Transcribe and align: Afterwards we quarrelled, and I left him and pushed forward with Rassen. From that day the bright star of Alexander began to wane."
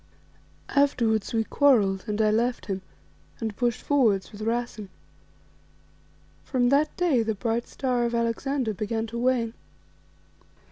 Afterwards 0.69 1.31
we 1.31 1.43
quarrelled, 1.43 2.05
and 2.07 2.19
I 2.23 2.31
left 2.31 2.65
him 2.65 2.81
and 3.39 3.55
pushed 3.55 3.83
forward 3.83 4.27
with 4.31 4.41
Rassen. 4.41 4.89
From 6.43 6.69
that 6.69 6.97
day 6.97 7.21
the 7.21 7.35
bright 7.35 7.67
star 7.67 8.03
of 8.05 8.15
Alexander 8.15 8.73
began 8.73 9.05
to 9.05 9.19
wane." 9.19 9.53